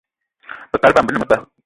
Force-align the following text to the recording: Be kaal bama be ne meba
Be 0.71 0.77
kaal 0.81 0.93
bama 0.95 1.07
be 1.07 1.13
ne 1.13 1.19
meba 1.19 1.35